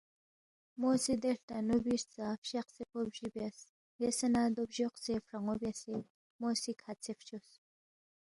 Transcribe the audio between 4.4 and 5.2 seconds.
دو بجوقسے